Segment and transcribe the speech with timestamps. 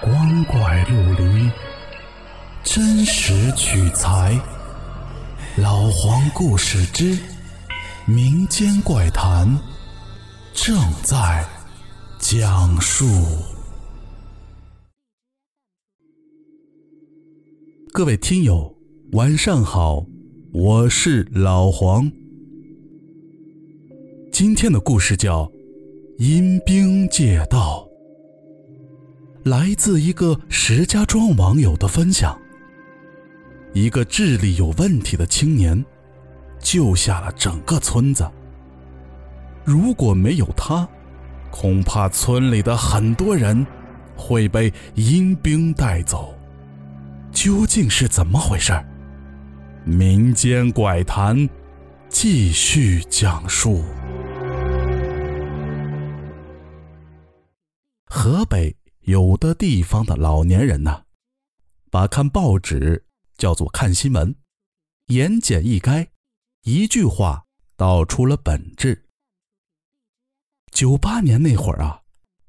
[0.00, 1.50] 光怪陆离，
[2.62, 4.40] 真实取材。
[5.56, 7.18] 老黄故事之
[8.06, 9.58] 民间怪谈
[10.54, 11.44] 正在
[12.20, 13.06] 讲述。
[17.92, 18.76] 各位听友，
[19.12, 20.06] 晚上好，
[20.52, 22.08] 我是老黄。
[24.30, 25.46] 今天的故事叫
[26.18, 27.84] 《阴兵借道》。
[29.48, 32.38] 来自一个石家庄网友的分享：
[33.72, 35.82] 一个智力有问题的青年，
[36.60, 38.30] 救下了整个村子。
[39.64, 40.86] 如果没有他，
[41.50, 43.66] 恐怕村里的很多人
[44.14, 46.34] 会被阴兵带走。
[47.32, 48.78] 究竟是怎么回事？
[49.82, 51.48] 民间怪谈
[52.10, 53.82] 继续讲述。
[58.04, 58.77] 河北。
[59.08, 61.04] 有的地方的老年人呢，
[61.90, 63.06] 把看报纸
[63.38, 64.36] 叫做看新闻，
[65.06, 66.08] 言简意赅，
[66.64, 69.06] 一句话道出了本质。
[70.72, 72.02] 九八年那会儿啊，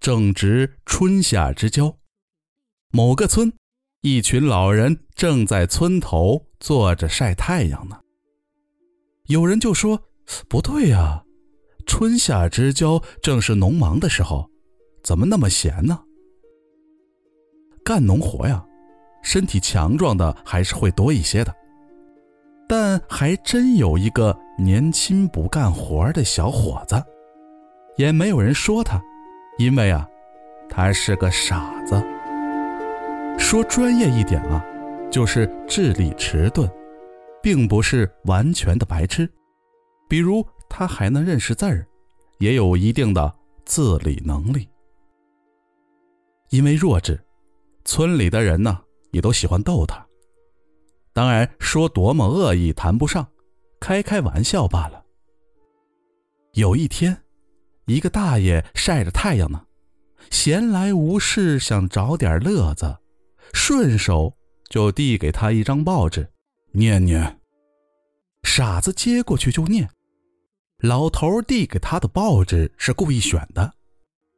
[0.00, 1.96] 正值春夏之交，
[2.90, 3.52] 某个村，
[4.00, 8.00] 一群老人正在村头坐着晒太阳呢。
[9.26, 10.10] 有人就说
[10.50, 11.24] ：“不对呀，
[11.86, 14.50] 春夏之交正是农忙的时候，
[15.04, 16.06] 怎么那么闲呢？”
[17.90, 18.64] 干农活呀，
[19.20, 21.52] 身体强壮的还是会多一些的。
[22.68, 27.02] 但还真有一个年轻不干活的小伙子，
[27.96, 29.02] 也没有人说他，
[29.58, 30.08] 因为啊，
[30.68, 32.00] 他是个傻子。
[33.36, 34.64] 说专业一点啊，
[35.10, 36.70] 就是智力迟钝，
[37.42, 39.28] 并不是完全的白痴。
[40.08, 41.84] 比如他还能认识字儿，
[42.38, 44.68] 也有一定的自理能力。
[46.50, 47.20] 因为弱智。
[47.84, 48.80] 村里的人呢，
[49.12, 50.06] 也都喜欢逗他。
[51.12, 53.26] 当然，说多么恶意谈不上，
[53.80, 55.04] 开开玩笑罢了。
[56.52, 57.24] 有一天，
[57.86, 59.64] 一个大爷晒着太阳呢，
[60.30, 62.96] 闲来无事想找点乐子，
[63.52, 64.36] 顺手
[64.68, 66.28] 就递给他一张报纸，
[66.72, 67.40] 念念。
[68.42, 69.88] 傻子接过去就念。
[70.78, 73.74] 老头递给他的报纸是故意选的，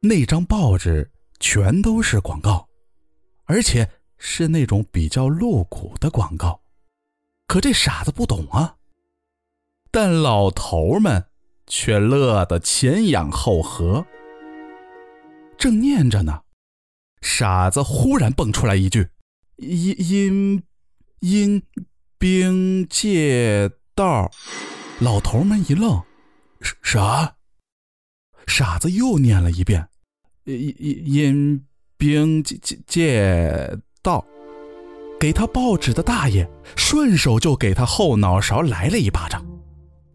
[0.01, 2.67] 那张报纸全都是广告。
[3.45, 6.61] 而且是那种比较露骨的广告，
[7.47, 8.77] 可这傻子不懂啊。
[9.91, 11.27] 但老头们
[11.67, 14.05] 却乐得前仰后合。
[15.57, 16.43] 正念着呢，
[17.21, 19.09] 傻子忽然蹦出来一句
[19.57, 20.63] ：“阴阴
[21.19, 21.63] 阴
[22.17, 24.31] 兵借道。”
[24.99, 26.01] 老头们一愣
[26.81, 27.35] ：“啥？”
[28.47, 29.89] 傻子又念了一遍
[30.45, 31.67] ：“阴阴阴。”
[32.03, 34.25] 兵借借借道，
[35.17, 39.41] 给他报纸的大爷顺手就给他后脑勺来了一巴掌。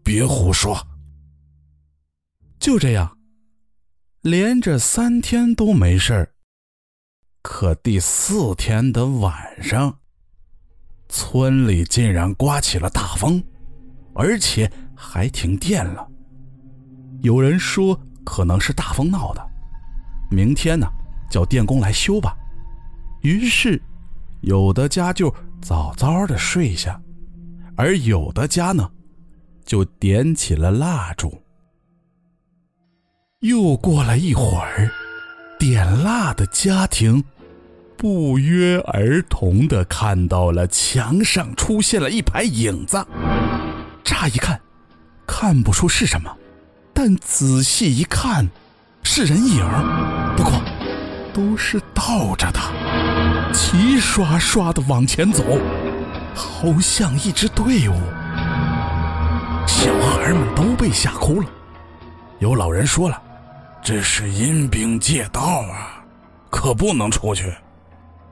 [0.03, 0.85] 别胡说！
[2.59, 3.17] 就这样，
[4.21, 6.31] 连着三天都没事
[7.41, 9.97] 可第四天的晚上，
[11.07, 13.43] 村里竟然刮起了大风，
[14.13, 16.07] 而且还停电了。
[17.23, 19.43] 有人说可能是大风闹的。
[20.29, 20.87] 明天呢？
[21.29, 22.35] 叫电工来修吧。
[23.21, 23.81] 于是，
[24.41, 26.99] 有的家就早早的睡下，
[27.75, 28.89] 而有的家呢，
[29.65, 31.41] 就点起了蜡烛。
[33.41, 34.89] 又过了一会儿，
[35.57, 37.23] 点蜡的家庭
[37.97, 43.05] 不约而同的看到了墙上出现了一排影子。
[44.03, 44.59] 乍一看，
[45.27, 46.37] 看不出是什么，
[46.93, 48.49] 但仔细一看，
[49.03, 49.65] 是人影。
[50.35, 50.61] 不过。
[51.39, 52.59] 都是倒着的，
[53.53, 55.41] 齐刷刷的往前走，
[56.35, 57.93] 好像一支队伍。
[59.65, 61.47] 小孩们都被吓哭了。
[62.39, 63.21] 有老人说了
[63.81, 66.03] ：“这是阴兵借道啊，
[66.49, 67.55] 可不能出去，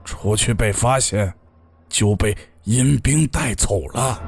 [0.03, 1.33] 出去被发现，
[1.87, 4.21] 就被阴兵带走了。”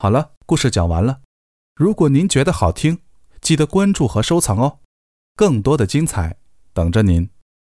[0.00, 1.20] 好了，故事讲完了。
[1.76, 2.98] 如果您觉得好听，
[3.44, 4.78] 记得关注和收藏哦，
[5.36, 6.38] 更多的精彩
[6.72, 7.28] 等着您。